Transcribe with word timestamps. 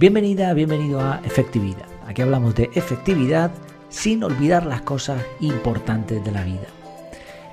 Bienvenida, 0.00 0.54
bienvenido 0.54 0.98
a 0.98 1.20
Efectividad. 1.26 1.84
Aquí 2.06 2.22
hablamos 2.22 2.54
de 2.54 2.70
efectividad 2.72 3.50
sin 3.90 4.24
olvidar 4.24 4.64
las 4.64 4.80
cosas 4.80 5.22
importantes 5.40 6.24
de 6.24 6.32
la 6.32 6.42
vida. 6.42 6.68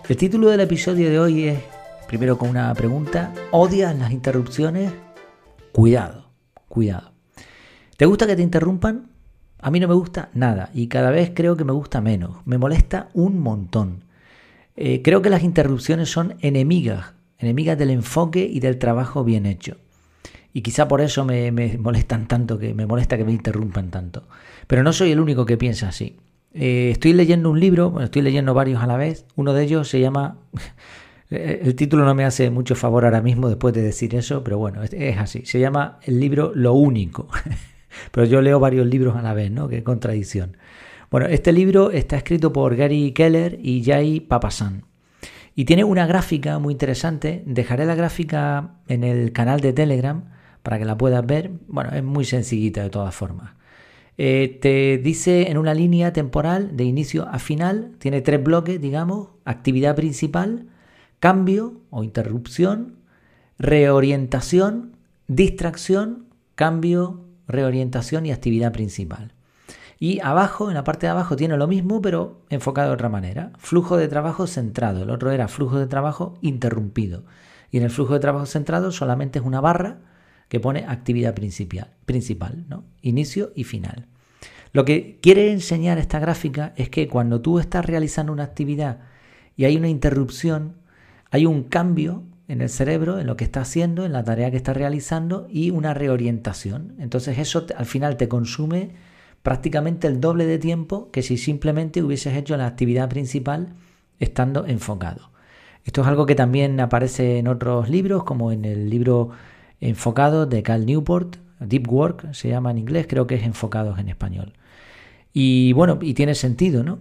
El 0.07 0.15
título 0.15 0.47
del 0.47 0.61
episodio 0.61 1.09
de 1.09 1.19
hoy 1.19 1.43
es, 1.43 1.59
primero 2.07 2.37
con 2.37 2.47
una 2.49 2.73
pregunta, 2.73 3.33
¿odias 3.51 3.93
las 3.97 4.11
interrupciones? 4.11 4.93
Cuidado, 5.73 6.29
cuidado. 6.69 7.11
¿Te 7.97 8.05
gusta 8.05 8.25
que 8.25 8.37
te 8.37 8.43
interrumpan? 8.43 9.09
A 9.59 9.69
mí 9.69 9.81
no 9.81 9.89
me 9.89 9.95
gusta 9.95 10.29
nada 10.33 10.69
y 10.73 10.87
cada 10.87 11.11
vez 11.11 11.33
creo 11.35 11.57
que 11.57 11.65
me 11.65 11.73
gusta 11.73 11.99
menos. 11.99 12.37
Me 12.45 12.57
molesta 12.57 13.09
un 13.13 13.41
montón. 13.41 14.05
Eh, 14.77 15.01
creo 15.03 15.21
que 15.21 15.29
las 15.29 15.43
interrupciones 15.43 16.09
son 16.09 16.37
enemigas, 16.39 17.13
enemigas 17.39 17.77
del 17.77 17.89
enfoque 17.89 18.47
y 18.49 18.61
del 18.61 18.79
trabajo 18.79 19.25
bien 19.25 19.45
hecho. 19.45 19.75
Y 20.53 20.61
quizá 20.61 20.87
por 20.87 21.01
eso 21.01 21.25
me, 21.25 21.51
molestan 21.77 22.27
tanto, 22.27 22.57
que 22.57 22.73
me 22.73 22.85
molesta 22.85 23.17
que 23.17 23.25
me 23.25 23.31
interrumpan 23.31 23.91
tanto. 23.91 24.27
Pero 24.67 24.83
no 24.83 24.93
soy 24.93 25.11
el 25.11 25.19
único 25.19 25.45
que 25.45 25.57
piensa 25.57 25.89
así. 25.89 26.17
Eh, 26.53 26.89
estoy 26.91 27.13
leyendo 27.13 27.51
un 27.51 27.59
libro, 27.59 27.91
bueno, 27.91 28.05
estoy 28.05 28.21
leyendo 28.21 28.53
varios 28.53 28.81
a 28.81 28.87
la 28.87 28.97
vez. 28.97 29.25
Uno 29.35 29.53
de 29.53 29.63
ellos 29.63 29.87
se 29.87 29.99
llama... 29.99 30.37
el 31.29 31.75
título 31.75 32.05
no 32.05 32.15
me 32.15 32.23
hace 32.23 32.49
mucho 32.49 32.75
favor 32.75 33.05
ahora 33.05 33.21
mismo 33.21 33.49
después 33.49 33.73
de 33.73 33.81
decir 33.81 34.15
eso, 34.15 34.43
pero 34.43 34.57
bueno, 34.57 34.81
es 34.83 35.17
así. 35.17 35.45
Se 35.45 35.59
llama 35.59 35.99
el 36.03 36.19
libro 36.19 36.51
Lo 36.55 36.73
Único. 36.73 37.27
Pero 38.11 38.27
yo 38.27 38.41
leo 38.41 38.59
varios 38.59 38.85
libros 38.85 39.15
a 39.15 39.21
la 39.21 39.33
vez, 39.33 39.51
¿no? 39.51 39.67
Qué 39.67 39.83
contradicción. 39.83 40.57
Bueno, 41.09 41.27
este 41.27 41.51
libro 41.51 41.91
está 41.91 42.17
escrito 42.17 42.51
por 42.51 42.75
Gary 42.75 43.11
Keller 43.11 43.59
y 43.61 43.83
Jay 43.83 44.19
Papasan. 44.19 44.83
Y 45.55 45.65
tiene 45.65 45.83
una 45.83 46.05
gráfica 46.05 46.59
muy 46.59 46.73
interesante. 46.73 47.43
Dejaré 47.45 47.85
la 47.85 47.95
gráfica 47.95 48.75
en 48.87 49.03
el 49.03 49.31
canal 49.31 49.59
de 49.61 49.73
Telegram 49.73 50.25
para 50.67 50.79
que 50.79 50.83
la 50.83 50.97
puedas 50.97 51.25
ver. 51.25 51.51
Bueno, 51.69 51.91
es 51.93 52.03
muy 52.03 52.25
sencillita 52.25 52.83
de 52.83 52.89
todas 52.89 53.15
formas. 53.15 53.51
Eh, 54.17 54.59
te 54.61 54.97
dice 54.97 55.49
en 55.49 55.57
una 55.57 55.73
línea 55.73 56.11
temporal 56.11 56.75
de 56.75 56.83
inicio 56.83 57.25
a 57.25 57.39
final, 57.39 57.93
tiene 57.99 58.19
tres 58.19 58.43
bloques, 58.43 58.81
digamos, 58.81 59.29
actividad 59.45 59.95
principal, 59.95 60.65
cambio 61.21 61.79
o 61.89 62.03
interrupción, 62.03 62.97
reorientación, 63.57 64.97
distracción, 65.29 66.25
cambio, 66.55 67.21
reorientación 67.47 68.25
y 68.25 68.33
actividad 68.33 68.73
principal. 68.73 69.31
Y 69.99 70.19
abajo, 70.19 70.67
en 70.67 70.73
la 70.73 70.83
parte 70.83 71.05
de 71.05 71.11
abajo, 71.11 71.37
tiene 71.37 71.55
lo 71.55 71.67
mismo, 71.67 72.01
pero 72.01 72.41
enfocado 72.49 72.89
de 72.89 72.95
otra 72.95 73.07
manera. 73.07 73.53
Flujo 73.57 73.95
de 73.95 74.09
trabajo 74.09 74.47
centrado. 74.47 75.03
El 75.03 75.11
otro 75.11 75.31
era 75.31 75.47
flujo 75.47 75.79
de 75.79 75.87
trabajo 75.87 76.33
interrumpido. 76.41 77.23
Y 77.71 77.77
en 77.77 77.83
el 77.83 77.89
flujo 77.89 78.15
de 78.15 78.19
trabajo 78.19 78.47
centrado 78.47 78.91
solamente 78.91 79.39
es 79.39 79.45
una 79.45 79.61
barra 79.61 79.99
que 80.47 80.59
pone 80.59 80.85
actividad 80.87 81.33
principal, 81.33 81.91
principal 82.05 82.65
¿no? 82.69 82.85
inicio 83.01 83.51
y 83.55 83.63
final. 83.63 84.07
Lo 84.73 84.85
que 84.85 85.19
quiere 85.21 85.51
enseñar 85.51 85.97
esta 85.97 86.19
gráfica 86.19 86.73
es 86.75 86.89
que 86.89 87.07
cuando 87.07 87.41
tú 87.41 87.59
estás 87.59 87.85
realizando 87.85 88.31
una 88.31 88.43
actividad 88.43 88.99
y 89.55 89.65
hay 89.65 89.77
una 89.77 89.89
interrupción, 89.89 90.75
hay 91.31 91.45
un 91.45 91.63
cambio 91.63 92.23
en 92.47 92.61
el 92.61 92.69
cerebro, 92.69 93.19
en 93.19 93.27
lo 93.27 93.35
que 93.35 93.43
está 93.43 93.61
haciendo, 93.61 94.05
en 94.05 94.13
la 94.13 94.23
tarea 94.23 94.51
que 94.51 94.57
está 94.57 94.73
realizando 94.73 95.47
y 95.49 95.71
una 95.71 95.93
reorientación. 95.93 96.95
Entonces 96.99 97.37
eso 97.37 97.65
al 97.75 97.85
final 97.85 98.17
te 98.17 98.27
consume 98.27 98.91
prácticamente 99.43 100.07
el 100.07 100.21
doble 100.21 100.45
de 100.45 100.57
tiempo 100.57 101.09
que 101.11 101.21
si 101.21 101.37
simplemente 101.37 102.03
hubieses 102.03 102.35
hecho 102.35 102.55
la 102.57 102.67
actividad 102.67 103.09
principal 103.09 103.69
estando 104.19 104.65
enfocado. 104.65 105.31
Esto 105.83 106.01
es 106.01 106.07
algo 106.07 106.25
que 106.25 106.35
también 106.35 106.79
aparece 106.79 107.37
en 107.37 107.47
otros 107.47 107.89
libros, 107.89 108.23
como 108.23 108.51
en 108.51 108.65
el 108.65 108.89
libro 108.89 109.31
Enfocado 109.79 110.45
de 110.45 110.63
Cal 110.63 110.85
Newport, 110.85 111.37
Deep 111.59 111.91
Work 111.91 112.33
se 112.33 112.49
llama 112.49 112.71
en 112.71 112.77
inglés, 112.77 113.07
creo 113.07 113.27
que 113.27 113.35
es 113.35 113.43
Enfocados 113.43 113.99
en 113.99 114.09
español. 114.09 114.53
Y 115.33 115.73
bueno, 115.73 115.99
y 116.01 116.13
tiene 116.13 116.35
sentido, 116.35 116.83
¿no? 116.83 116.99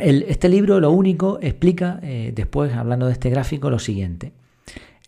este 0.00 0.48
libro 0.48 0.78
lo 0.78 0.92
único 0.92 1.38
explica, 1.42 1.98
eh, 2.02 2.32
después 2.34 2.72
hablando 2.72 3.06
de 3.06 3.12
este 3.12 3.30
gráfico, 3.30 3.68
lo 3.68 3.80
siguiente. 3.80 4.32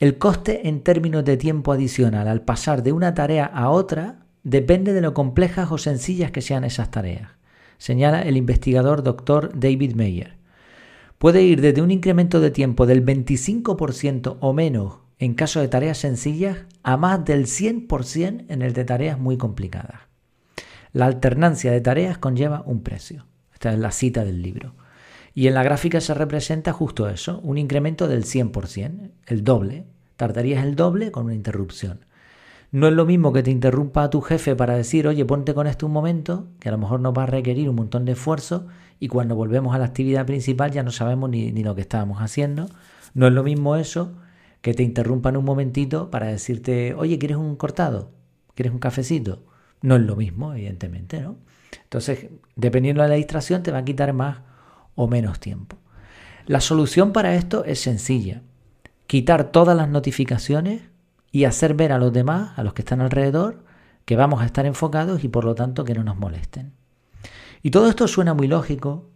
El 0.00 0.18
coste 0.18 0.66
en 0.68 0.80
términos 0.80 1.24
de 1.24 1.36
tiempo 1.36 1.72
adicional 1.72 2.26
al 2.26 2.42
pasar 2.42 2.82
de 2.82 2.92
una 2.92 3.14
tarea 3.14 3.44
a 3.44 3.70
otra 3.70 4.20
depende 4.42 4.92
de 4.92 5.00
lo 5.00 5.14
complejas 5.14 5.70
o 5.70 5.78
sencillas 5.78 6.30
que 6.30 6.40
sean 6.40 6.64
esas 6.64 6.90
tareas, 6.90 7.30
señala 7.78 8.22
el 8.22 8.36
investigador 8.36 9.02
Dr. 9.02 9.52
David 9.54 9.94
Mayer. 9.94 10.36
Puede 11.18 11.42
ir 11.42 11.60
desde 11.60 11.82
un 11.82 11.90
incremento 11.90 12.40
de 12.40 12.50
tiempo 12.50 12.86
del 12.86 13.04
25% 13.04 14.38
o 14.40 14.52
menos 14.54 15.00
en 15.20 15.34
caso 15.34 15.60
de 15.60 15.68
tareas 15.68 15.98
sencillas 15.98 16.64
a 16.82 16.96
más 16.96 17.22
del 17.26 17.44
100% 17.44 18.46
en 18.48 18.62
el 18.62 18.72
de 18.72 18.84
tareas 18.84 19.18
muy 19.18 19.36
complicadas. 19.36 20.00
La 20.92 21.04
alternancia 21.04 21.70
de 21.70 21.82
tareas 21.82 22.16
conlleva 22.16 22.62
un 22.64 22.82
precio. 22.82 23.26
Esta 23.52 23.70
es 23.70 23.78
la 23.78 23.92
cita 23.92 24.24
del 24.24 24.40
libro. 24.40 24.74
Y 25.34 25.46
en 25.46 25.54
la 25.54 25.62
gráfica 25.62 26.00
se 26.00 26.14
representa 26.14 26.72
justo 26.72 27.06
eso, 27.06 27.38
un 27.40 27.58
incremento 27.58 28.08
del 28.08 28.24
100%, 28.24 29.10
el 29.26 29.44
doble. 29.44 29.84
Tardarías 30.16 30.64
el 30.64 30.74
doble 30.74 31.12
con 31.12 31.26
una 31.26 31.34
interrupción. 31.34 32.06
No 32.72 32.88
es 32.88 32.94
lo 32.94 33.04
mismo 33.04 33.34
que 33.34 33.42
te 33.42 33.50
interrumpa 33.50 34.04
a 34.04 34.10
tu 34.10 34.22
jefe 34.22 34.56
para 34.56 34.74
decir, 34.74 35.06
oye, 35.06 35.26
ponte 35.26 35.52
con 35.52 35.66
esto 35.66 35.84
un 35.84 35.92
momento, 35.92 36.48
que 36.60 36.70
a 36.70 36.72
lo 36.72 36.78
mejor 36.78 37.00
nos 37.00 37.12
va 37.12 37.24
a 37.24 37.26
requerir 37.26 37.68
un 37.68 37.76
montón 37.76 38.06
de 38.06 38.12
esfuerzo 38.12 38.68
y 38.98 39.08
cuando 39.08 39.36
volvemos 39.36 39.74
a 39.74 39.78
la 39.78 39.84
actividad 39.84 40.24
principal 40.24 40.70
ya 40.70 40.82
no 40.82 40.92
sabemos 40.92 41.28
ni, 41.28 41.52
ni 41.52 41.62
lo 41.62 41.74
que 41.74 41.82
estábamos 41.82 42.22
haciendo. 42.22 42.70
No 43.12 43.26
es 43.26 43.34
lo 43.34 43.42
mismo 43.42 43.76
eso 43.76 44.14
que 44.60 44.74
te 44.74 44.82
interrumpan 44.82 45.36
un 45.36 45.44
momentito 45.44 46.10
para 46.10 46.26
decirte, 46.26 46.94
oye, 46.94 47.18
¿quieres 47.18 47.38
un 47.38 47.56
cortado? 47.56 48.10
¿Quieres 48.54 48.72
un 48.72 48.78
cafecito? 48.78 49.44
No 49.82 49.96
es 49.96 50.02
lo 50.02 50.16
mismo, 50.16 50.52
evidentemente, 50.52 51.20
¿no? 51.20 51.36
Entonces, 51.82 52.28
dependiendo 52.56 53.02
de 53.02 53.08
la 53.08 53.14
distracción, 53.14 53.62
te 53.62 53.72
va 53.72 53.78
a 53.78 53.84
quitar 53.84 54.12
más 54.12 54.38
o 54.94 55.08
menos 55.08 55.40
tiempo. 55.40 55.76
La 56.46 56.60
solución 56.60 57.12
para 57.12 57.34
esto 57.34 57.64
es 57.64 57.80
sencilla. 57.80 58.42
Quitar 59.06 59.52
todas 59.52 59.76
las 59.76 59.88
notificaciones 59.88 60.82
y 61.32 61.44
hacer 61.44 61.74
ver 61.74 61.92
a 61.92 61.98
los 61.98 62.12
demás, 62.12 62.58
a 62.58 62.62
los 62.62 62.74
que 62.74 62.82
están 62.82 63.00
alrededor, 63.00 63.64
que 64.04 64.16
vamos 64.16 64.42
a 64.42 64.46
estar 64.46 64.66
enfocados 64.66 65.24
y 65.24 65.28
por 65.28 65.44
lo 65.44 65.54
tanto 65.54 65.84
que 65.84 65.94
no 65.94 66.04
nos 66.04 66.16
molesten. 66.16 66.72
Y 67.62 67.70
todo 67.70 67.88
esto 67.88 68.08
suena 68.08 68.34
muy 68.34 68.48
lógico 68.48 69.10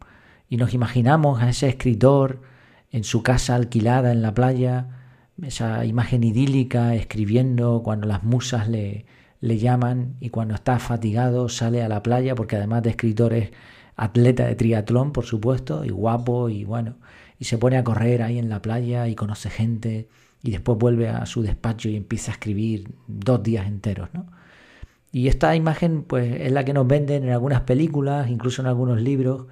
y 0.49 0.57
nos 0.57 0.75
imaginamos 0.75 1.43
a 1.43 1.49
ese 1.49 1.69
escritor 1.69 2.43
en 2.91 3.05
su 3.05 3.23
casa 3.23 3.55
alquilada 3.55 4.13
en 4.13 4.23
la 4.23 4.35
playa, 4.35 4.87
esa 5.43 5.85
imagen 5.85 6.25
idílica 6.25 6.95
escribiendo 6.95 7.83
cuando 7.83 8.07
las 8.07 8.23
musas 8.23 8.69
le, 8.69 9.07
le 9.41 9.59
llaman 9.59 10.17
y 10.21 10.31
cuando 10.31 10.55
está 10.55 10.79
fatigado 10.79 11.49
sale 11.49 11.83
a 11.83 11.89
la 11.89 12.03
playa 12.03 12.35
porque 12.35 12.57
además 12.57 12.83
de 12.83 12.91
escritor 12.91 13.33
es 13.35 13.51
atleta 13.97 14.47
de 14.47 14.55
triatlón, 14.55 15.13
por 15.13 15.25
supuesto, 15.25 15.85
y 15.85 15.91
guapo, 15.91 16.49
y 16.49 16.65
bueno, 16.65 16.97
y 17.39 17.45
se 17.45 17.59
pone 17.59 17.77
a 17.77 17.85
correr 17.85 18.23
ahí 18.23 18.39
en 18.39 18.49
la 18.49 18.63
playa 18.63 19.07
y 19.09 19.15
conoce 19.15 19.51
gente, 19.51 20.09
y 20.43 20.51
después 20.51 20.79
vuelve 20.79 21.09
a 21.09 21.25
su 21.27 21.43
despacho 21.43 21.89
y 21.89 21.97
empieza 21.97 22.33
a 22.33 22.35
escribir 22.35 22.95
dos 23.07 23.43
días 23.43 23.67
enteros, 23.67 24.09
¿no? 24.13 24.27
Y 25.13 25.29
esta 25.29 25.55
imagen, 25.55 26.03
pues, 26.03 26.41
es 26.41 26.51
la 26.51 26.65
que 26.65 26.73
nos 26.73 26.89
venden 26.89 27.23
en 27.25 27.31
algunas 27.31 27.61
películas, 27.61 28.29
incluso 28.29 28.63
en 28.63 28.67
algunos 28.67 29.01
libros, 29.01 29.47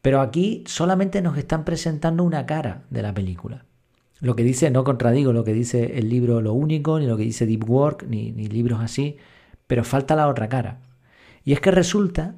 pero 0.00 0.22
aquí 0.22 0.64
solamente 0.66 1.20
nos 1.20 1.36
están 1.36 1.66
presentando 1.66 2.24
una 2.24 2.46
cara 2.46 2.84
de 2.88 3.02
la 3.02 3.12
película. 3.12 3.65
Lo 4.20 4.34
que 4.34 4.44
dice, 4.44 4.70
no 4.70 4.84
contradigo 4.84 5.32
lo 5.32 5.44
que 5.44 5.52
dice 5.52 5.98
el 5.98 6.08
libro 6.08 6.40
Lo 6.40 6.54
Único, 6.54 6.98
ni 6.98 7.06
lo 7.06 7.16
que 7.16 7.24
dice 7.24 7.46
Deep 7.46 7.68
Work, 7.68 8.06
ni, 8.08 8.32
libros 8.32 8.80
así, 8.80 9.16
pero 9.66 9.84
falta 9.84 10.16
la 10.16 10.28
otra 10.28 10.48
cara. 10.48 10.80
Y 11.44 11.52
es 11.52 11.60
que 11.60 11.70
resulta 11.70 12.34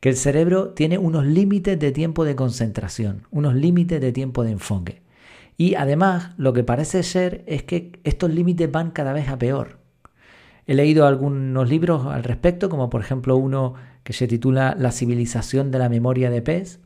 que 0.00 0.08
el 0.08 0.16
cerebro 0.16 0.70
tiene 0.70 0.98
unos 0.98 1.24
límites 1.24 1.78
de 1.78 1.92
tiempo 1.92 2.24
de 2.24 2.34
concentración, 2.34 3.26
unos 3.30 3.54
límites 3.54 4.00
de 4.00 4.12
tiempo 4.12 4.42
de 4.42 4.52
enfoque. 4.52 5.02
Y 5.56 5.74
además, 5.74 6.32
lo 6.36 6.52
que 6.52 6.64
parece 6.64 7.02
ser 7.02 7.44
es 7.46 7.62
que 7.62 8.00
estos 8.02 8.30
límites 8.30 8.70
van 8.70 8.90
cada 8.90 9.12
vez 9.12 9.28
a 9.28 9.38
peor. 9.38 9.78
He 10.66 10.74
leído 10.74 11.06
algunos 11.06 11.68
libros 11.68 12.06
al 12.06 12.24
respecto, 12.24 12.68
como 12.68 12.90
por 12.90 13.02
ejemplo 13.02 13.36
uno 13.36 13.74
que 14.02 14.12
se 14.12 14.26
titula 14.26 14.74
La 14.78 14.90
civilización 14.90 15.70
de 15.70 15.78
la 15.78 15.88
memoria 15.88 16.30
de 16.30 16.42
pez, 16.42 16.80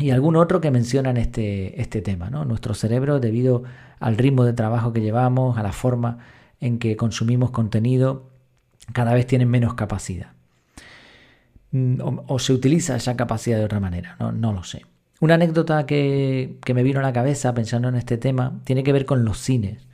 y 0.00 0.10
algún 0.10 0.36
otro 0.36 0.60
que 0.60 0.70
mencionan 0.70 1.16
este, 1.16 1.80
este 1.80 2.00
tema. 2.00 2.30
¿no? 2.30 2.44
Nuestro 2.44 2.74
cerebro, 2.74 3.20
debido 3.20 3.64
al 3.98 4.16
ritmo 4.16 4.44
de 4.44 4.52
trabajo 4.52 4.92
que 4.92 5.00
llevamos, 5.00 5.58
a 5.58 5.62
la 5.62 5.72
forma 5.72 6.18
en 6.60 6.78
que 6.78 6.96
consumimos 6.96 7.50
contenido, 7.50 8.30
cada 8.92 9.14
vez 9.14 9.26
tienen 9.26 9.48
menos 9.48 9.74
capacidad. 9.74 10.32
Mm, 11.72 12.00
o, 12.26 12.38
se 12.38 12.52
utiliza 12.52 12.96
esa 12.96 13.16
capacidad 13.16 13.58
de 13.58 13.64
otra 13.64 13.80
manera, 13.80 14.16
no, 14.18 14.52
lo 14.52 14.64
sé. 14.64 14.84
Una 15.20 15.34
anécdota 15.34 15.84
que, 15.84 16.58
que, 16.64 16.72
me 16.72 16.82
vino 16.82 17.00
a 17.00 17.02
la 17.02 17.12
cabeza 17.12 17.52
pensando 17.52 17.88
en 17.88 17.94
este 17.94 18.16
tema 18.16 18.60
tiene 18.64 18.82
que 18.82 18.92
ver 18.92 19.04
con 19.04 19.24
los 19.24 19.38
cines. 19.38 19.86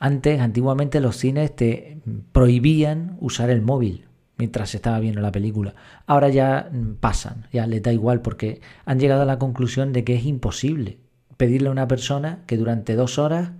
Antes, 0.00 0.40
antiguamente, 0.40 1.00
los 1.00 1.16
cines 1.16 1.54
te 1.54 1.98
prohibían 2.32 3.16
usar 3.20 3.50
el 3.50 3.62
móvil 3.62 4.06
mientras 4.36 4.74
estaba 4.74 4.98
viendo 5.00 5.20
la 5.20 5.32
película. 5.32 5.74
Ahora 6.06 6.28
ya 6.28 6.68
mm, 6.72 6.94
pasan, 6.94 7.46
ya 7.52 7.66
les 7.66 7.82
da 7.82 7.92
igual 7.92 8.20
porque 8.20 8.60
han 8.84 8.98
llegado 8.98 9.22
a 9.22 9.26
la 9.26 9.38
conclusión 9.38 9.92
de 9.92 10.04
que 10.04 10.14
es 10.14 10.24
imposible 10.24 10.98
pedirle 11.36 11.68
a 11.68 11.72
una 11.72 11.88
persona 11.88 12.40
que 12.46 12.56
durante 12.56 12.94
dos 12.94 13.18
horas 13.18 13.52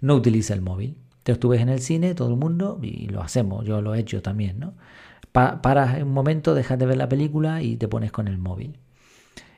no 0.00 0.14
utilice 0.14 0.52
el 0.52 0.60
móvil. 0.60 0.96
Te 1.22 1.32
estuves 1.32 1.60
en 1.60 1.68
el 1.68 1.80
cine, 1.80 2.14
todo 2.14 2.30
el 2.30 2.36
mundo, 2.36 2.78
y 2.82 3.06
lo 3.08 3.22
hacemos, 3.22 3.64
yo 3.64 3.80
lo 3.80 3.94
he 3.94 4.00
hecho 4.00 4.22
también, 4.22 4.58
¿no? 4.58 4.74
paras 5.32 6.02
un 6.02 6.12
momento, 6.12 6.54
dejas 6.54 6.78
de 6.78 6.84
ver 6.84 6.98
la 6.98 7.08
película 7.08 7.62
y 7.62 7.76
te 7.76 7.88
pones 7.88 8.12
con 8.12 8.28
el 8.28 8.36
móvil. 8.36 8.78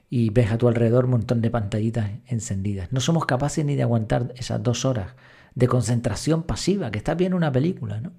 Y 0.08 0.30
ves 0.30 0.52
a 0.52 0.58
tu 0.58 0.68
alrededor 0.68 1.06
un 1.06 1.12
montón 1.12 1.40
de 1.40 1.50
pantallitas 1.50 2.10
encendidas. 2.26 2.92
No 2.92 3.00
somos 3.00 3.26
capaces 3.26 3.64
ni 3.64 3.74
de 3.74 3.82
aguantar 3.82 4.32
esas 4.36 4.62
dos 4.62 4.84
horas 4.84 5.14
de 5.56 5.66
concentración 5.66 6.44
pasiva, 6.44 6.92
que 6.92 6.98
está 6.98 7.14
bien 7.14 7.34
una 7.34 7.50
película, 7.50 8.00
¿no? 8.00 8.12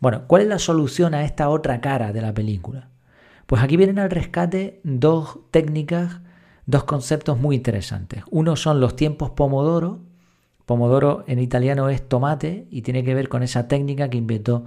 Bueno, 0.00 0.22
¿cuál 0.26 0.42
es 0.42 0.48
la 0.48 0.58
solución 0.58 1.14
a 1.14 1.24
esta 1.24 1.48
otra 1.48 1.80
cara 1.80 2.12
de 2.12 2.22
la 2.22 2.32
película? 2.32 2.88
Pues 3.46 3.62
aquí 3.62 3.76
vienen 3.76 3.98
al 3.98 4.10
rescate 4.10 4.80
dos 4.84 5.38
técnicas, 5.50 6.20
dos 6.66 6.84
conceptos 6.84 7.38
muy 7.38 7.56
interesantes. 7.56 8.22
Uno 8.30 8.56
son 8.56 8.80
los 8.80 8.94
tiempos 8.94 9.30
Pomodoro. 9.30 10.00
Pomodoro 10.66 11.24
en 11.26 11.38
italiano 11.38 11.88
es 11.88 12.06
tomate 12.06 12.68
y 12.70 12.82
tiene 12.82 13.02
que 13.02 13.14
ver 13.14 13.28
con 13.28 13.42
esa 13.42 13.66
técnica 13.66 14.08
que 14.10 14.18
inventó 14.18 14.66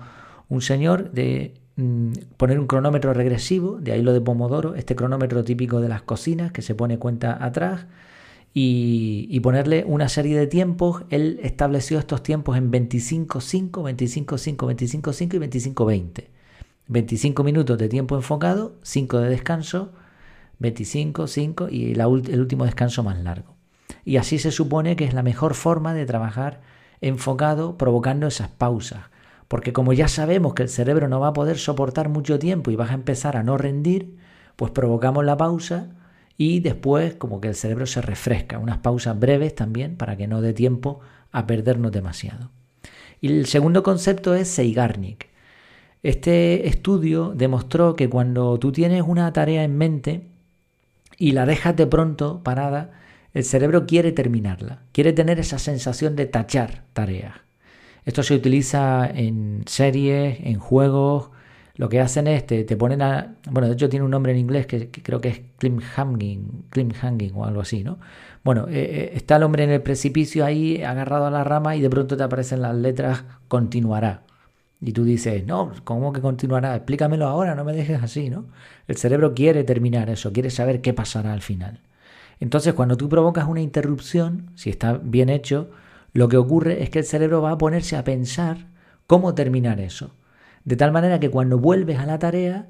un 0.50 0.62
señor 0.62 1.12
de 1.12 1.54
mm, 1.78 2.12
poner 2.38 2.60
un 2.60 2.68
cronómetro 2.68 3.14
regresivo, 3.14 3.78
de 3.80 3.94
ahí 3.94 4.02
lo 4.02 4.12
de 4.14 4.20
Pomodoro, 4.20 4.76
este 4.76 4.96
cronómetro 4.96 5.44
típico 5.44 5.80
de 5.80 5.90
las 5.90 6.02
cocinas 6.02 6.52
que 6.52 6.62
se 6.62 6.76
pone 6.76 6.98
cuenta 6.98 7.44
atrás 7.44 7.86
y, 8.54 9.40
ponerle 9.40 9.86
una 9.88 10.10
serie 10.10 10.38
de 10.38 10.48
tiempos. 10.48 11.04
Él 11.10 11.40
estableció 11.44 12.00
estos 12.00 12.24
tiempos 12.24 12.58
en 12.58 12.72
25-5, 12.72 13.72
25-5, 13.72 14.56
25-5 14.56 15.34
y 15.34 15.72
25-20. 15.74 16.28
25 16.88 17.44
minutos 17.44 17.78
de 17.78 17.88
tiempo 17.88 18.16
enfocado, 18.16 18.76
5 18.82 19.20
de 19.20 19.30
descanso, 19.30 19.94
25, 20.60 21.28
5 21.28 21.70
y 21.70 21.94
el 21.94 22.40
último 22.40 22.66
descanso 22.66 23.04
más 23.04 23.18
largo. 23.24 23.56
Y 24.04 24.18
así 24.18 24.40
se 24.40 24.52
supone 24.52 24.96
que 24.96 25.06
es 25.06 25.14
la 25.14 25.24
mejor 25.24 25.54
forma 25.54 25.94
de 25.94 26.06
trabajar 26.06 26.62
enfocado, 27.00 27.78
provocando 27.78 28.28
esas 28.28 28.50
pausas. 28.50 29.06
Porque 29.48 29.74
como 29.74 29.94
ya 29.94 30.08
sabemos 30.08 30.54
que 30.54 30.64
el 30.64 30.70
cerebro 30.70 31.08
no 31.08 31.20
va 31.20 31.28
a 31.28 31.34
poder 31.34 31.58
soportar 31.58 32.10
mucho 32.10 32.40
tiempo 32.40 32.72
y 32.72 32.76
vas 32.76 32.92
a 32.92 32.96
empezar 32.96 33.38
a 33.38 33.44
no 33.44 33.58
rendir, 33.58 34.18
pues 34.56 34.72
provocamos 34.72 35.24
la 35.24 35.38
pausa 35.38 35.90
y 36.44 36.60
después 36.60 37.14
como 37.14 37.40
que 37.40 37.50
el 37.50 37.54
cerebro 37.54 37.86
se 37.86 38.02
refresca. 38.02 38.58
Unas 38.58 38.80
pausas 38.80 39.20
breves 39.20 39.54
también 39.54 39.96
para 39.96 40.18
que 40.18 40.26
no 40.26 40.42
dé 40.42 40.54
tiempo 40.54 41.00
a 41.32 41.46
perdernos 41.46 41.92
demasiado. 41.92 42.50
Y 43.22 43.28
el 43.28 43.46
segundo 43.46 43.84
concepto 43.84 44.34
es 44.34 44.48
Seigarnik. 44.48 45.28
Este 46.02 46.68
estudio 46.68 47.34
demostró 47.36 47.96
que 47.96 48.10
cuando 48.10 48.58
tú 48.58 48.72
tienes 48.72 49.04
una 49.06 49.32
tarea 49.34 49.64
en 49.64 49.78
mente 49.78 50.30
y 51.20 51.34
la 51.34 51.46
dejas 51.46 51.76
de 51.76 51.86
pronto 51.86 52.42
parada, 52.42 52.90
el 53.36 53.44
cerebro 53.44 53.86
quiere 53.86 54.12
terminarla, 54.12 54.80
quiere 54.94 55.14
tener 55.14 55.40
esa 55.40 55.60
sensación 55.60 56.16
de 56.16 56.26
tachar 56.26 56.86
tareas. 56.94 57.36
Esto 58.04 58.24
se 58.24 58.34
utiliza 58.34 59.08
en 59.08 59.62
series, 59.68 60.40
en 60.42 60.58
juegos. 60.58 61.30
Lo 61.82 61.90
que 61.90 62.00
hacen 62.00 62.28
es, 62.28 62.46
te, 62.46 62.64
ponen 62.78 63.02
a... 63.02 63.38
Bueno, 63.50 63.68
de 63.68 63.74
hecho 63.74 63.90
tiene 63.90 64.06
un 64.06 64.12
nombre 64.12 64.32
en 64.34 64.38
inglés 64.38 64.68
que, 64.68 64.92
creo 64.92 65.20
que 65.20 65.30
es 65.30 65.42
cliffhanging, 65.58 66.66
hanging 66.94 67.32
o 67.34 67.44
algo 67.44 67.62
así, 67.62 67.84
¿no? 67.84 67.98
Bueno, 68.44 68.68
eh, 68.68 68.74
eh, 68.74 69.12
está 69.16 69.38
el 69.38 69.42
hombre 69.42 69.64
en 69.64 69.72
el 69.72 69.82
precipicio 69.82 70.46
ahí 70.46 70.84
agarrado 70.84 71.26
a 71.26 71.32
la 71.32 71.44
rama 71.44 71.76
y 71.76 71.82
de 71.82 71.90
pronto 71.90 72.16
te 72.16 72.22
aparecen 72.22 72.62
las 72.62 72.76
letras 72.76 73.24
continuará. 73.48 74.22
Y 74.80 74.92
tú 74.92 75.04
dices, 75.04 75.44
no, 75.44 75.72
¿cómo 75.84 76.14
que 76.14 76.22
continuará? 76.22 76.76
Explícamelo 76.76 77.26
ahora, 77.26 77.56
no 77.56 77.64
me 77.64 77.74
dejes 77.74 78.04
así, 78.04 78.30
¿no? 78.30 78.46
El 78.88 78.98
cerebro 78.98 79.34
quiere 79.34 79.64
terminar 79.64 80.12
eso, 80.12 80.32
quiere 80.32 80.52
saber 80.52 80.82
qué 80.82 80.94
pasará 80.94 81.34
al 81.34 81.42
final. 81.42 81.80
Entonces, 82.40 82.76
cuando 82.76 82.96
tú 82.96 83.10
provocas 83.10 83.48
una 83.48 83.62
interrupción, 83.62 84.52
si 84.54 84.70
está 84.70 85.00
bien 85.02 85.30
hecho, 85.30 85.72
lo 86.14 86.30
que 86.30 86.38
ocurre 86.38 86.84
es 86.84 86.92
que 86.92 87.00
el 87.00 87.06
cerebro 87.06 87.42
va 87.42 87.54
a 87.54 87.58
ponerse 87.58 87.98
a 87.98 88.04
pensar 88.04 88.68
cómo 89.08 89.34
terminar 89.34 89.80
eso. 89.80 90.12
De 90.64 90.76
tal 90.76 90.92
manera 90.92 91.20
que 91.20 91.30
cuando 91.30 91.58
vuelves 91.58 92.00
a 92.00 92.06
la 92.06 92.20
tarea, 92.20 92.70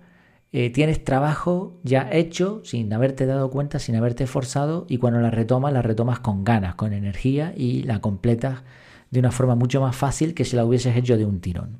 eh, 0.53 0.69
tienes 0.69 1.03
trabajo 1.03 1.79
ya 1.83 2.09
hecho 2.11 2.61
sin 2.65 2.91
haberte 2.93 3.25
dado 3.25 3.49
cuenta, 3.49 3.79
sin 3.79 3.95
haberte 3.95 4.25
esforzado, 4.25 4.85
y 4.89 4.97
cuando 4.97 5.19
la 5.19 5.31
retomas, 5.31 5.71
la 5.73 5.81
retomas 5.81 6.19
con 6.19 6.43
ganas, 6.43 6.75
con 6.75 6.93
energía 6.93 7.53
y 7.55 7.83
la 7.83 7.99
completas 8.01 8.63
de 9.11 9.19
una 9.19 9.31
forma 9.31 9.55
mucho 9.55 9.81
más 9.81 9.95
fácil 9.95 10.33
que 10.33 10.45
si 10.45 10.55
la 10.55 10.65
hubieses 10.65 10.95
hecho 10.95 11.17
de 11.17 11.25
un 11.25 11.41
tirón. 11.41 11.79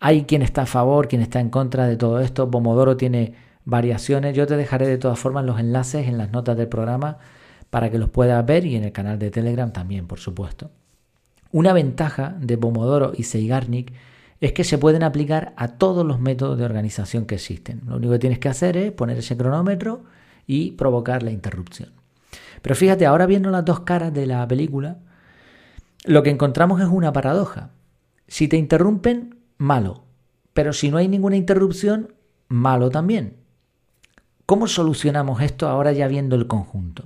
Hay 0.00 0.24
quien 0.24 0.42
está 0.42 0.62
a 0.62 0.66
favor, 0.66 1.06
quien 1.06 1.22
está 1.22 1.38
en 1.40 1.50
contra 1.50 1.86
de 1.86 1.96
todo 1.96 2.20
esto. 2.20 2.50
Pomodoro 2.50 2.96
tiene 2.96 3.34
variaciones. 3.64 4.34
Yo 4.34 4.46
te 4.46 4.56
dejaré 4.56 4.88
de 4.88 4.98
todas 4.98 5.18
formas 5.18 5.44
los 5.44 5.60
enlaces 5.60 6.08
en 6.08 6.18
las 6.18 6.32
notas 6.32 6.56
del 6.56 6.68
programa 6.68 7.18
para 7.70 7.90
que 7.90 7.98
los 7.98 8.10
puedas 8.10 8.44
ver 8.44 8.66
y 8.66 8.74
en 8.74 8.84
el 8.84 8.92
canal 8.92 9.18
de 9.20 9.30
Telegram 9.30 9.72
también, 9.72 10.08
por 10.08 10.18
supuesto. 10.18 10.70
Una 11.52 11.72
ventaja 11.72 12.36
de 12.40 12.58
Pomodoro 12.58 13.12
y 13.16 13.22
Seigarnik 13.22 13.92
es 14.42 14.52
que 14.52 14.64
se 14.64 14.76
pueden 14.76 15.04
aplicar 15.04 15.54
a 15.56 15.68
todos 15.68 16.04
los 16.04 16.18
métodos 16.18 16.58
de 16.58 16.64
organización 16.64 17.26
que 17.26 17.36
existen. 17.36 17.82
Lo 17.86 17.96
único 17.96 18.14
que 18.14 18.18
tienes 18.18 18.40
que 18.40 18.48
hacer 18.48 18.76
es 18.76 18.90
poner 18.90 19.16
ese 19.16 19.36
cronómetro 19.36 20.02
y 20.48 20.72
provocar 20.72 21.22
la 21.22 21.30
interrupción. 21.30 21.92
Pero 22.60 22.74
fíjate, 22.74 23.06
ahora 23.06 23.26
viendo 23.26 23.52
las 23.52 23.64
dos 23.64 23.80
caras 23.80 24.12
de 24.12 24.26
la 24.26 24.46
película, 24.48 24.98
lo 26.04 26.24
que 26.24 26.30
encontramos 26.30 26.80
es 26.80 26.88
una 26.88 27.12
paradoja. 27.12 27.70
Si 28.26 28.48
te 28.48 28.56
interrumpen, 28.56 29.36
malo. 29.58 30.02
Pero 30.52 30.72
si 30.72 30.90
no 30.90 30.96
hay 30.96 31.06
ninguna 31.06 31.36
interrupción, 31.36 32.12
malo 32.48 32.90
también. 32.90 33.36
¿Cómo 34.44 34.66
solucionamos 34.66 35.40
esto 35.40 35.68
ahora 35.68 35.92
ya 35.92 36.08
viendo 36.08 36.34
el 36.34 36.48
conjunto? 36.48 37.04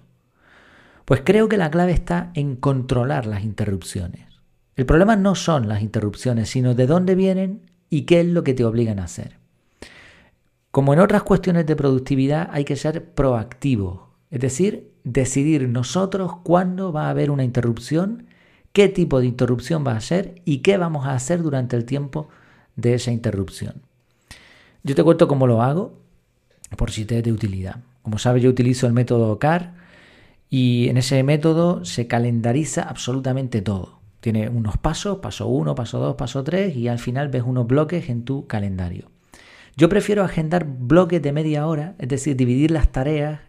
Pues 1.04 1.20
creo 1.22 1.50
que 1.50 1.58
la 1.58 1.70
clave 1.70 1.92
está 1.92 2.30
en 2.32 2.56
controlar 2.56 3.26
las 3.26 3.44
interrupciones. 3.44 4.35
El 4.76 4.84
problema 4.84 5.16
no 5.16 5.34
son 5.34 5.68
las 5.68 5.80
interrupciones, 5.80 6.50
sino 6.50 6.74
de 6.74 6.86
dónde 6.86 7.14
vienen 7.14 7.62
y 7.88 8.02
qué 8.02 8.20
es 8.20 8.26
lo 8.26 8.44
que 8.44 8.52
te 8.52 8.64
obligan 8.64 8.98
a 8.98 9.04
hacer. 9.04 9.38
Como 10.70 10.92
en 10.92 11.00
otras 11.00 11.22
cuestiones 11.22 11.64
de 11.64 11.76
productividad, 11.76 12.50
hay 12.52 12.64
que 12.64 12.76
ser 12.76 13.14
proactivo, 13.14 14.10
es 14.30 14.40
decir, 14.40 14.92
decidir 15.04 15.66
nosotros 15.68 16.32
cuándo 16.42 16.92
va 16.92 17.06
a 17.06 17.10
haber 17.10 17.30
una 17.30 17.44
interrupción, 17.44 18.26
qué 18.74 18.88
tipo 18.88 19.20
de 19.20 19.26
interrupción 19.26 19.86
va 19.86 19.92
a 19.92 20.00
ser 20.00 20.42
y 20.44 20.58
qué 20.58 20.76
vamos 20.76 21.06
a 21.06 21.14
hacer 21.14 21.42
durante 21.42 21.76
el 21.76 21.86
tiempo 21.86 22.28
de 22.74 22.92
esa 22.92 23.10
interrupción. 23.10 23.80
Yo 24.82 24.94
te 24.94 25.02
cuento 25.02 25.26
cómo 25.26 25.46
lo 25.46 25.62
hago, 25.62 25.98
por 26.76 26.90
si 26.90 27.06
te 27.06 27.18
es 27.18 27.24
de 27.24 27.32
utilidad. 27.32 27.76
Como 28.02 28.18
sabes, 28.18 28.42
yo 28.42 28.50
utilizo 28.50 28.86
el 28.86 28.92
método 28.92 29.38
CAR 29.38 29.74
y 30.50 30.88
en 30.90 30.98
ese 30.98 31.22
método 31.22 31.84
se 31.86 32.06
calendariza 32.06 32.82
absolutamente 32.82 33.62
todo. 33.62 33.95
Tiene 34.20 34.48
unos 34.48 34.76
pasos, 34.78 35.18
paso 35.18 35.46
1, 35.46 35.74
paso 35.74 35.98
2, 35.98 36.16
paso 36.16 36.42
3 36.42 36.76
y 36.76 36.88
al 36.88 36.98
final 36.98 37.28
ves 37.28 37.42
unos 37.44 37.66
bloques 37.66 38.08
en 38.08 38.24
tu 38.24 38.46
calendario. 38.46 39.10
Yo 39.76 39.88
prefiero 39.88 40.24
agendar 40.24 40.64
bloques 40.64 41.20
de 41.20 41.32
media 41.32 41.66
hora, 41.66 41.94
es 41.98 42.08
decir, 42.08 42.36
dividir 42.36 42.70
las 42.70 42.90
tareas 42.90 43.40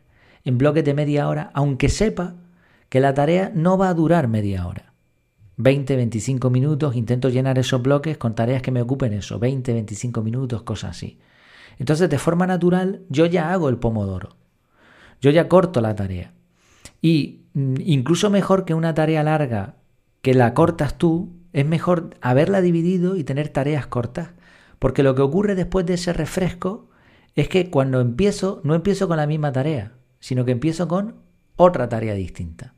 en 0.44 0.58
bloques 0.58 0.84
de 0.84 0.94
media 0.94 1.28
hora, 1.30 1.52
aunque 1.54 1.90
sepa 1.90 2.36
que 2.90 3.00
la 3.00 3.14
tarea 3.14 3.52
no 3.54 3.78
va 3.78 3.90
a 3.90 3.94
durar 3.94 4.28
media 4.28 4.68
hora. 4.68 4.94
20, 5.58 5.96
25 5.96 6.50
minutos, 6.50 6.96
intento 6.96 7.30
llenar 7.30 7.58
esos 7.58 7.82
bloques 7.82 8.18
con 8.18 8.36
tareas 8.36 8.62
que 8.62 8.72
me 8.72 8.82
ocupen 8.82 9.14
eso, 9.14 9.40
20, 9.40 9.74
25 9.74 10.22
minutos, 10.22 10.62
cosas 10.64 10.92
así. 10.92 11.18
Entonces, 11.80 12.10
de 12.10 12.20
forma 12.20 12.46
natural, 12.46 13.02
yo 13.10 13.26
ya 13.26 13.52
hago 13.52 13.70
el 13.70 13.78
pomodoro. 13.78 14.36
Yo 15.22 15.32
ya 15.32 15.48
corto 15.48 15.82
la 15.82 15.96
tarea. 15.96 16.34
Y 17.02 17.46
mm, 17.54 17.76
incluso 17.86 18.30
mejor 18.30 18.66
que 18.66 18.74
una 18.74 18.94
tarea 18.94 19.24
larga 19.24 19.76
que 20.22 20.34
la 20.34 20.54
cortas 20.54 20.98
tú, 20.98 21.34
es 21.54 21.66
mejor 21.66 22.16
haberla 22.22 22.62
dividido 22.62 23.16
y 23.16 23.24
tener 23.24 23.50
tareas 23.50 23.88
cortas. 23.88 24.30
Porque 24.80 25.04
lo 25.04 25.16
que 25.16 25.22
ocurre 25.22 25.56
después 25.56 25.86
de 25.86 25.96
ese 25.96 26.14
refresco 26.14 26.90
es 27.36 27.50
que 27.50 27.70
cuando 27.70 28.02
empiezo, 28.02 28.62
no 28.64 28.76
empiezo 28.76 29.08
con 29.08 29.18
la 29.18 29.28
misma 29.28 29.52
tarea, 29.52 29.94
sino 30.20 30.46
que 30.46 30.52
empiezo 30.52 30.88
con 30.88 31.16
otra 31.56 31.90
tarea 31.90 32.14
distinta. 32.14 32.74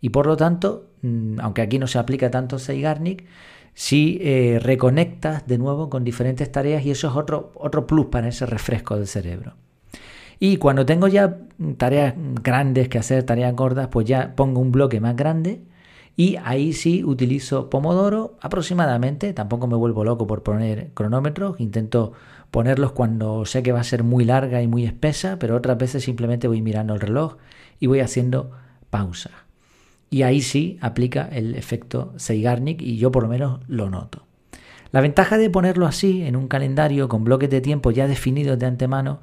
Y 0.00 0.10
por 0.10 0.26
lo 0.26 0.36
tanto, 0.36 0.90
mm, 1.02 1.40
aunque 1.40 1.62
aquí 1.62 1.78
no 1.78 1.86
se 1.86 1.98
aplica 1.98 2.30
tanto 2.30 2.58
Seigarnik, 2.58 3.24
sí 3.74 4.18
eh, 4.20 4.58
reconectas 4.62 5.46
de 5.46 5.58
nuevo 5.58 5.88
con 5.88 6.04
diferentes 6.04 6.50
tareas 6.50 6.84
y 6.84 6.90
eso 6.90 7.08
es 7.08 7.16
otro, 7.16 7.52
otro 7.54 7.86
plus 7.86 8.06
para 8.06 8.28
ese 8.28 8.46
refresco 8.46 8.96
del 8.96 9.06
cerebro. 9.06 9.54
Y 10.40 10.56
cuando 10.58 10.86
tengo 10.86 11.08
ya 11.08 11.38
tareas 11.76 12.14
grandes 12.42 12.88
que 12.88 12.98
hacer, 12.98 13.24
tareas 13.24 13.54
gordas, 13.54 13.88
pues 13.88 14.06
ya 14.06 14.34
pongo 14.36 14.60
un 14.60 14.70
bloque 14.70 15.00
más 15.00 15.16
grande 15.16 15.62
y 16.18 16.34
ahí 16.42 16.72
sí 16.72 17.04
utilizo 17.04 17.70
Pomodoro 17.70 18.36
aproximadamente, 18.40 19.32
tampoco 19.32 19.68
me 19.68 19.76
vuelvo 19.76 20.02
loco 20.02 20.26
por 20.26 20.42
poner 20.42 20.90
cronómetros, 20.92 21.60
intento 21.60 22.12
ponerlos 22.50 22.90
cuando 22.90 23.44
sé 23.44 23.62
que 23.62 23.70
va 23.70 23.78
a 23.78 23.84
ser 23.84 24.02
muy 24.02 24.24
larga 24.24 24.60
y 24.60 24.66
muy 24.66 24.84
espesa, 24.84 25.38
pero 25.38 25.54
otras 25.54 25.78
veces 25.78 26.02
simplemente 26.02 26.48
voy 26.48 26.60
mirando 26.60 26.92
el 26.92 27.00
reloj 27.00 27.36
y 27.78 27.86
voy 27.86 28.00
haciendo 28.00 28.50
pausa. 28.90 29.30
Y 30.10 30.22
ahí 30.22 30.42
sí 30.42 30.76
aplica 30.80 31.28
el 31.30 31.54
efecto 31.54 32.12
Seigarnik 32.16 32.82
y 32.82 32.96
yo 32.96 33.12
por 33.12 33.22
lo 33.22 33.28
menos 33.28 33.60
lo 33.68 33.88
noto. 33.88 34.24
La 34.90 35.00
ventaja 35.00 35.38
de 35.38 35.50
ponerlo 35.50 35.86
así 35.86 36.22
en 36.22 36.34
un 36.34 36.48
calendario 36.48 37.08
con 37.08 37.22
bloques 37.22 37.48
de 37.48 37.60
tiempo 37.60 37.92
ya 37.92 38.08
definidos 38.08 38.58
de 38.58 38.66
antemano 38.66 39.20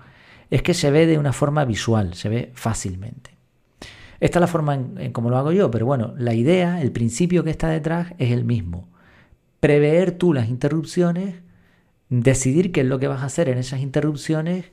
es 0.50 0.62
que 0.62 0.74
se 0.74 0.92
ve 0.92 1.08
de 1.08 1.18
una 1.18 1.34
forma 1.34 1.66
visual, 1.66 2.14
se 2.14 2.30
ve 2.30 2.52
fácilmente. 2.54 3.35
Esta 4.20 4.40
es 4.40 4.42
la 4.42 4.48
forma 4.48 4.76
en, 4.76 5.12
como 5.12 5.30
lo 5.30 5.38
hago 5.38 5.52
yo, 5.52 5.70
pero 5.72 5.86
bueno, 5.86 6.14
la 6.18 6.34
idea, 6.34 6.82
el 6.82 6.92
principio 6.92 7.44
que 7.44 7.50
está 7.50 7.70
detrás 7.70 8.14
es 8.18 8.32
el 8.32 8.46
mismo. 8.46 8.88
Prever 9.60 10.12
tú 10.12 10.34
las 10.34 10.50
interrupciones 10.50 11.36
decidir 12.10 12.72
qué 12.72 12.82
es 12.82 12.88
lo 12.88 13.00
que 13.00 13.08
vas 13.08 13.22
a 13.22 13.26
hacer 13.26 13.50
en 13.50 13.58
esas 13.58 13.82
interrupciones 13.82 14.72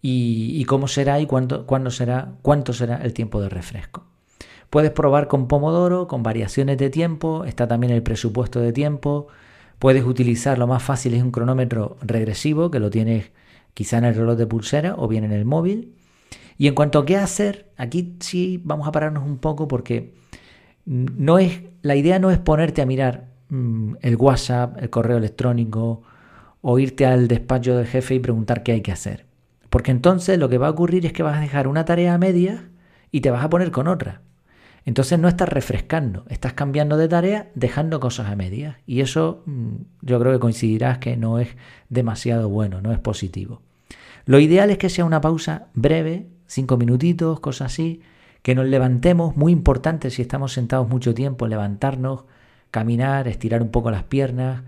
y, 0.00 0.64
cómo 0.66 0.86
será 0.86 1.20
y 1.20 1.26
cuánto, 1.26 1.66
cuándo 1.66 1.90
será, 1.90 2.32
cuánto 2.42 2.72
será 2.72 2.96
el 2.98 3.12
tiempo 3.12 3.40
de 3.40 3.48
refresco. 3.48 4.04
Puedes 4.70 4.90
probar 4.90 5.28
con 5.28 5.48
Pomodoro, 5.48 6.06
con 6.06 6.22
variaciones 6.22 6.78
de 6.78 6.90
tiempo, 6.90 7.44
está 7.44 7.66
también 7.66 7.92
el 7.92 8.02
presupuesto 8.02 8.60
de 8.60 8.72
tiempo. 8.72 9.28
Puedes 9.78 10.04
utilizar, 10.04 10.58
lo 10.58 10.66
más 10.66 10.82
fácil 10.82 11.14
es 11.14 11.22
un 11.22 11.30
cronómetro 11.30 11.96
regresivo, 12.02 12.70
que 12.70 12.78
lo 12.78 12.90
tienes 12.90 13.30
quizá 13.74 13.98
en 13.98 14.04
el 14.04 14.14
reloj 14.14 14.36
de 14.36 14.46
pulsera 14.46 14.94
o 14.96 15.08
bien 15.08 15.24
en 15.24 15.32
el 15.32 15.44
móvil. 15.44 15.94
Y 16.58 16.66
en 16.66 16.74
cuanto 16.74 16.98
a 16.98 17.06
qué 17.06 17.16
hacer, 17.16 17.70
aquí 17.76 18.16
sí 18.18 18.60
vamos 18.64 18.88
a 18.88 18.92
pararnos 18.92 19.24
un 19.24 19.38
poco 19.38 19.68
porque 19.68 20.12
no 20.84 21.38
es, 21.38 21.62
la 21.82 21.94
idea 21.94 22.18
no 22.18 22.30
es 22.30 22.38
ponerte 22.38 22.82
a 22.82 22.86
mirar 22.86 23.28
mm, 23.48 23.94
el 24.00 24.16
WhatsApp, 24.16 24.76
el 24.82 24.90
correo 24.90 25.18
electrónico 25.18 26.02
o 26.60 26.78
irte 26.80 27.06
al 27.06 27.28
despacho 27.28 27.76
del 27.76 27.86
jefe 27.86 28.16
y 28.16 28.18
preguntar 28.18 28.64
qué 28.64 28.72
hay 28.72 28.80
que 28.80 28.92
hacer. 28.92 29.26
Porque 29.70 29.92
entonces 29.92 30.38
lo 30.38 30.48
que 30.48 30.58
va 30.58 30.66
a 30.66 30.70
ocurrir 30.70 31.06
es 31.06 31.12
que 31.12 31.22
vas 31.22 31.38
a 31.38 31.40
dejar 31.40 31.68
una 31.68 31.84
tarea 31.84 32.14
a 32.14 32.18
medias 32.18 32.60
y 33.12 33.20
te 33.20 33.30
vas 33.30 33.44
a 33.44 33.50
poner 33.50 33.70
con 33.70 33.86
otra. 33.86 34.22
Entonces 34.84 35.18
no 35.18 35.28
estás 35.28 35.50
refrescando, 35.50 36.24
estás 36.28 36.54
cambiando 36.54 36.96
de 36.96 37.08
tarea, 37.08 37.50
dejando 37.54 38.00
cosas 38.00 38.30
a 38.30 38.36
medias. 38.36 38.76
Y 38.86 39.00
eso 39.00 39.42
mm, 39.46 39.74
yo 40.00 40.18
creo 40.18 40.32
que 40.32 40.38
coincidirás 40.40 40.98
que 40.98 41.16
no 41.16 41.38
es 41.38 41.48
demasiado 41.88 42.48
bueno, 42.48 42.80
no 42.80 42.92
es 42.92 42.98
positivo. 42.98 43.60
Lo 44.24 44.40
ideal 44.40 44.70
es 44.70 44.78
que 44.78 44.88
sea 44.88 45.04
una 45.04 45.20
pausa 45.20 45.68
breve, 45.74 46.26
cinco 46.48 46.76
minutitos, 46.76 47.38
cosas 47.38 47.72
así, 47.72 48.00
que 48.42 48.56
nos 48.56 48.66
levantemos, 48.66 49.36
muy 49.36 49.52
importante 49.52 50.10
si 50.10 50.22
estamos 50.22 50.52
sentados 50.52 50.88
mucho 50.88 51.14
tiempo, 51.14 51.46
levantarnos, 51.46 52.24
caminar, 52.70 53.28
estirar 53.28 53.62
un 53.62 53.70
poco 53.70 53.90
las 53.90 54.02
piernas 54.02 54.62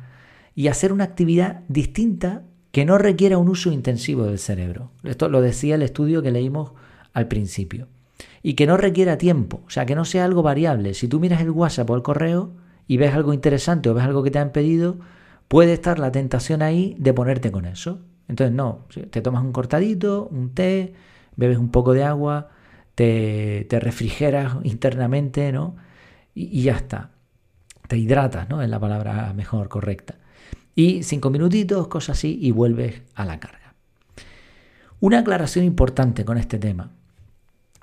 y 0.55 0.69
hacer 0.69 0.93
una 0.93 1.05
actividad 1.05 1.63
distinta 1.69 2.43
que 2.71 2.85
no 2.85 2.99
requiera 2.99 3.39
un 3.39 3.49
uso 3.49 3.73
intensivo 3.73 4.25
del 4.25 4.39
cerebro. 4.39 4.91
Esto 5.03 5.29
lo 5.29 5.41
decía 5.41 5.75
el 5.75 5.83
estudio 5.83 6.23
que 6.23 6.31
leímos 6.31 6.73
al 7.13 7.27
principio 7.27 7.89
y 8.43 8.55
que 8.55 8.67
no 8.67 8.77
requiera 8.77 9.19
tiempo, 9.19 9.63
o 9.67 9.71
sea, 9.71 9.87
que 9.87 9.95
no 9.95 10.05
sea 10.05 10.25
algo 10.25 10.43
variable. 10.43 10.95
Si 10.95 11.09
tú 11.09 11.21
miras 11.21 11.41
el 11.41 11.51
WhatsApp 11.51 11.91
o 11.91 11.97
el 11.97 12.03
correo 12.03 12.53
y 12.87 12.97
ves 12.97 13.15
algo 13.15 13.33
interesante 13.33 13.89
o 13.91 13.95
ves 13.95 14.05
algo 14.05 14.23
que 14.23 14.31
te 14.31 14.39
han 14.39 14.53
pedido, 14.53 14.99
puede 15.49 15.73
estar 15.73 15.99
la 15.99 16.13
tentación 16.13 16.63
ahí 16.63 16.95
de 16.99 17.13
ponerte 17.13 17.51
con 17.51 17.65
eso. 17.65 18.01
Entonces, 18.29 18.55
no, 18.55 18.87
te 19.11 19.21
tomas 19.21 19.43
un 19.43 19.53
cortadito, 19.53 20.29
un 20.31 20.55
té, 20.55 20.95
bebes 21.41 21.59
un 21.59 21.71
poco 21.71 21.93
de 21.93 22.05
agua, 22.05 22.51
te, 22.95 23.67
te 23.69 23.81
refrigeras 23.81 24.57
internamente, 24.63 25.51
¿no? 25.51 25.75
Y, 26.35 26.63
ya 26.63 26.77
está. 26.77 27.11
Te 27.89 27.97
hidratas, 27.97 28.49
¿no? 28.49 28.63
Es 28.63 28.69
la 28.69 28.79
palabra 28.79 29.33
mejor, 29.35 29.69
correcta. 29.69 30.15
Y 30.75 31.03
cinco 31.03 31.31
minutitos, 31.31 31.89
cosas 31.89 32.19
así, 32.19 32.39
y 32.41 32.53
vuelves 32.53 33.03
a 33.15 33.25
la 33.25 33.41
carga. 33.41 33.75
Una 35.01 35.21
aclaración 35.21 35.65
importante 35.65 36.25
con 36.25 36.39
este 36.39 36.59
tema. 36.59 36.91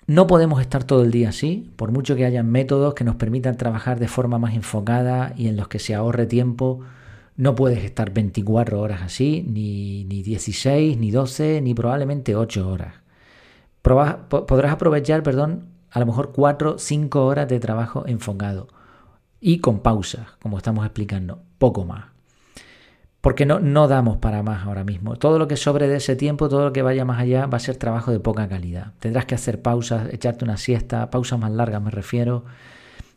No 0.06 0.28
podemos 0.28 0.62
estar 0.62 0.86
todo 0.86 1.04
el 1.04 1.12
día 1.12 1.30
así, 1.30 1.70
por 1.76 1.92
mucho 1.92 2.16
que 2.16 2.26
haya 2.26 2.42
métodos 2.44 2.94
que 2.94 3.04
nos 3.04 3.18
permitan 3.18 3.58
trabajar 3.58 4.00
de 4.00 4.08
forma 4.08 4.38
más 4.38 4.56
enfocada 4.56 5.34
y 5.36 5.48
en 5.48 5.58
los 5.58 5.68
que 5.68 5.80
se 5.80 5.96
ahorre 5.96 6.28
tiempo. 6.28 6.80
No 7.36 7.56
puedes 7.56 7.84
estar 7.84 8.14
24 8.14 8.80
horas 8.80 9.02
así, 9.02 9.44
ni, 9.48 10.06
ni 10.06 10.24
16, 10.24 10.98
ni 10.98 11.12
12, 11.12 11.62
ni 11.62 11.74
probablemente 11.74 12.36
8 12.36 12.70
horas. 12.70 13.07
Podrás 13.96 14.72
aprovechar, 14.74 15.24
perdón, 15.24 15.66
a 15.92 16.00
lo 16.00 16.06
mejor 16.06 16.32
4, 16.34 16.78
5 16.78 17.26
horas 17.26 17.48
de 17.48 17.60
trabajo 17.60 18.04
enfocado 18.08 18.68
y 19.40 19.60
con 19.60 19.80
pausas, 19.80 20.28
como 20.42 20.58
estamos 20.58 20.86
explicando, 20.86 21.42
poco 21.58 21.86
más 21.86 22.18
porque 23.28 23.46
no, 23.46 23.60
no 23.60 23.90
damos 23.90 24.18
para 24.20 24.42
más 24.42 24.66
ahora 24.66 24.86
mismo. 24.86 25.18
Todo 25.18 25.38
lo 25.38 25.50
que 25.50 25.58
sobre 25.58 25.90
de 25.90 25.98
ese 25.98 26.16
tiempo, 26.16 26.48
todo 26.48 26.64
lo 26.64 26.72
que 26.72 26.82
vaya 26.82 27.04
más 27.04 27.20
allá, 27.20 27.46
va 27.46 27.58
a 27.58 27.60
ser 27.60 27.76
trabajo 27.76 28.10
de 28.10 28.22
poca 28.22 28.48
calidad. 28.48 28.94
Tendrás 29.00 29.26
que 29.26 29.36
hacer 29.36 29.62
pausas, 29.62 30.08
echarte 30.14 30.46
una 30.46 30.56
siesta, 30.56 31.10
pausas 31.10 31.38
más 31.38 31.52
largas 31.52 31.82
me 31.82 31.92
refiero, 31.92 32.46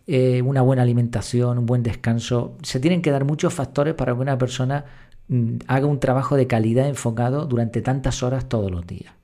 eh, 0.08 0.42
una 0.42 0.62
buena 0.62 0.82
alimentación, 0.82 1.58
un 1.58 1.66
buen 1.66 1.84
descanso. 1.84 2.56
Se 2.62 2.80
tienen 2.80 3.02
que 3.02 3.12
dar 3.12 3.24
muchos 3.24 3.54
factores 3.54 3.94
para 3.94 4.12
que 4.12 4.20
una 4.20 4.36
persona 4.36 4.84
mm, 5.28 5.58
haga 5.68 5.86
un 5.86 6.00
trabajo 6.00 6.34
de 6.34 6.48
calidad 6.48 6.88
enfocado 6.88 7.46
durante 7.46 7.80
tantas 7.80 8.24
horas 8.24 8.48
todos 8.48 8.68
los 8.68 8.84
días. 8.86 9.19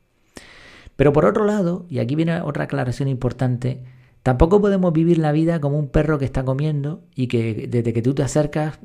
Pero 0.96 1.12
por 1.12 1.24
otro 1.24 1.44
lado, 1.44 1.86
y 1.88 1.98
aquí 1.98 2.14
viene 2.14 2.40
otra 2.40 2.64
aclaración 2.64 3.08
importante, 3.08 3.84
tampoco 4.22 4.60
podemos 4.60 4.92
vivir 4.92 5.18
la 5.18 5.32
vida 5.32 5.60
como 5.60 5.78
un 5.78 5.88
perro 5.88 6.18
que 6.18 6.24
está 6.24 6.44
comiendo 6.44 7.02
y 7.14 7.28
que 7.28 7.68
desde 7.70 7.92
que 7.92 8.02
tú 8.02 8.14
te 8.14 8.22
acercas 8.22 8.80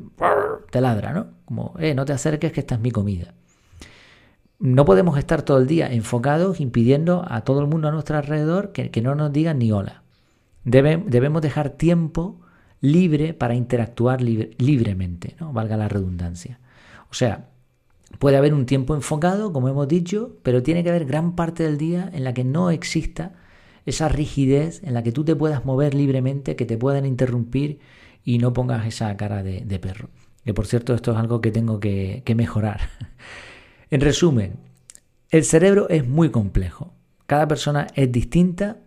te 0.69 0.81
ladra, 0.81 1.13
¿no? 1.13 1.27
Como, 1.45 1.73
eh, 1.79 1.93
no 1.93 2.05
te 2.05 2.13
acerques 2.13 2.51
que 2.51 2.61
esta 2.61 2.75
es 2.75 2.81
mi 2.81 2.91
comida. 2.91 3.33
No 4.59 4.85
podemos 4.85 5.17
estar 5.17 5.41
todo 5.41 5.57
el 5.57 5.67
día 5.67 5.91
enfocados 5.91 6.59
impidiendo 6.59 7.25
a 7.27 7.41
todo 7.41 7.61
el 7.61 7.67
mundo 7.67 7.87
a 7.87 7.91
nuestro 7.91 8.17
alrededor 8.17 8.71
que, 8.71 9.01
no 9.01 9.15
nos 9.15 9.33
digan 9.33 9.59
ni 9.59 9.71
hola. 9.71 10.03
debemos 10.63 11.41
dejar 11.41 11.71
tiempo 11.71 12.39
libre 12.79 13.33
para 13.33 13.55
interactuar 13.55 14.21
libremente, 14.21 15.35
¿no? 15.39 15.53
valga 15.53 15.77
la 15.77 15.87
redundancia. 15.87 16.59
O 17.09 17.13
sea, 17.13 17.50
puede 18.19 18.37
haber 18.37 18.53
un 18.53 18.65
tiempo 18.65 18.95
enfocado, 18.95 19.53
como 19.53 19.69
hemos 19.69 19.87
dicho, 19.87 20.37
pero 20.43 20.63
tiene 20.63 20.83
que 20.83 20.89
haber 20.89 21.05
gran 21.05 21.35
parte 21.35 21.63
del 21.63 21.77
día 21.77 22.09
en 22.13 22.23
la 22.23 22.33
que 22.33 22.43
no 22.43 22.71
exista 22.71 23.33
esa 23.85 24.09
rigidez, 24.09 24.81
en 24.83 24.93
la 24.93 25.03
que 25.03 25.11
tú 25.11 25.23
te 25.23 25.35
puedas 25.35 25.65
mover 25.65 25.93
libremente, 25.93 26.55
que 26.55 26.65
te 26.65 26.77
puedan 26.77 27.05
interrumpir 27.05 27.79
y 28.23 28.37
no 28.37 28.53
pongas 28.53 28.85
esa 28.85 29.15
cara 29.17 29.43
de 29.43 29.79
perro. 29.79 30.09
Que 30.43 30.53
por 30.53 30.65
cierto, 30.65 30.93
esto 30.93 31.11
es 31.11 31.17
algo 31.17 31.41
que 31.41 31.51
tengo 31.51 31.79
que, 31.79 32.23
mejorar. 32.35 32.81
en 33.91 34.01
resumen, 34.01 34.55
el 35.29 35.43
cerebro 35.43 35.87
es 35.89 36.07
muy 36.07 36.29
complejo. 36.29 36.93
Cada 37.27 37.47
persona 37.47 37.87
es 37.95 38.11
distinta, 38.11 38.77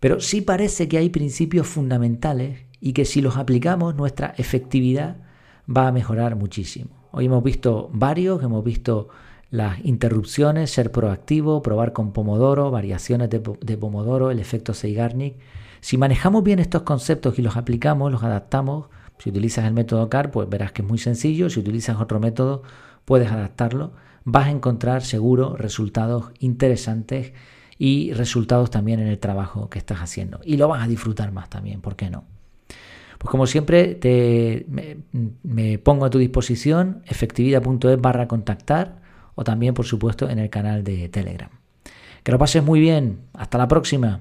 pero 0.00 0.20
sí 0.20 0.40
parece 0.40 0.88
que 0.88 0.98
hay 0.98 1.10
principios 1.10 1.66
fundamentales 1.66 2.60
y 2.80 2.92
que 2.92 3.04
si 3.04 3.20
los 3.20 3.36
aplicamos 3.36 3.94
nuestra 3.94 4.34
efectividad 4.38 5.18
va 5.68 5.88
a 5.88 5.92
mejorar 5.92 6.36
muchísimo. 6.36 6.95
Hoy 7.18 7.24
hemos 7.24 7.42
visto 7.42 7.88
varios, 7.94 8.42
hemos 8.42 8.62
visto 8.62 9.08
las 9.50 9.82
interrupciones, 9.86 10.70
ser 10.70 10.92
proactivo, 10.92 11.62
probar 11.62 11.94
con 11.94 12.12
Pomodoro, 12.12 12.70
variaciones 12.70 13.30
de, 13.30 13.40
Pomodoro, 13.40 14.30
el 14.30 14.38
efecto 14.38 14.74
Zeigarnik. 14.74 15.34
Si 15.80 15.96
manejamos 15.96 16.44
bien 16.44 16.58
estos 16.58 16.82
conceptos 16.82 17.38
y 17.38 17.42
los 17.42 17.56
aplicamos, 17.56 18.12
los 18.12 18.22
adaptamos, 18.22 18.88
si 19.16 19.30
utilizas 19.30 19.64
el 19.64 19.72
método 19.72 20.10
CAR, 20.10 20.30
pues 20.30 20.46
verás 20.50 20.72
que 20.72 20.82
es 20.82 20.88
muy 20.88 20.98
sencillo. 20.98 21.48
Si 21.48 21.58
utilizas 21.58 21.98
otro 22.02 22.20
método, 22.20 22.62
puedes 23.06 23.32
adaptarlo. 23.32 23.92
Vas 24.24 24.48
a 24.48 24.50
encontrar 24.50 25.00
seguro 25.00 25.56
resultados 25.56 26.32
interesantes 26.38 27.32
y 27.78 28.12
resultados 28.12 28.68
también 28.68 29.00
en 29.00 29.06
el 29.06 29.18
trabajo 29.18 29.70
que 29.70 29.78
estás 29.78 30.00
haciendo. 30.00 30.40
Y 30.44 30.58
lo 30.58 30.68
vas 30.68 30.84
a 30.84 30.86
disfrutar 30.86 31.32
más 31.32 31.48
también, 31.48 31.80
¿por 31.80 31.96
qué 31.96 32.10
no? 32.10 32.35
Pues 33.18 33.30
como 33.30 33.46
siempre, 33.46 33.94
te, 33.94 34.66
me, 35.42 35.78
pongo 35.78 36.04
a 36.04 36.10
tu 36.10 36.18
disposición 36.18 37.02
efectividad.es 37.06 38.00
barra 38.00 38.28
contactar 38.28 39.00
o 39.34 39.44
también, 39.44 39.74
por 39.74 39.86
supuesto, 39.86 40.28
en 40.28 40.38
el 40.38 40.50
canal 40.50 40.84
de 40.84 41.08
Telegram. 41.08 41.50
Que 42.22 42.32
lo 42.32 42.38
pases 42.38 42.62
muy 42.62 42.80
bien. 42.80 43.20
Hasta 43.34 43.58
la 43.58 43.68
próxima. 43.68 44.20